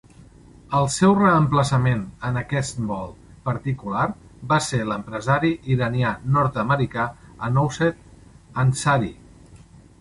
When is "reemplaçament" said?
1.17-1.99